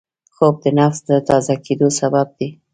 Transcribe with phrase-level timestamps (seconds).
[0.35, 2.49] خوب د نفس د تازه کېدو سبب دی